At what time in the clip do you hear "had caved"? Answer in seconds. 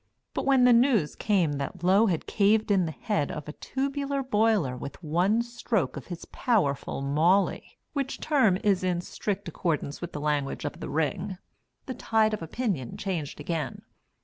2.07-2.71